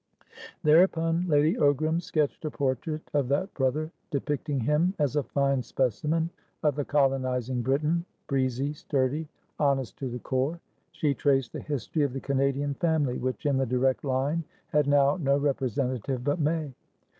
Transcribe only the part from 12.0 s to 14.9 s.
of the Canadian family, which in the direct line had